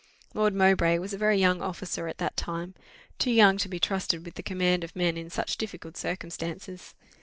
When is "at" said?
2.07-2.17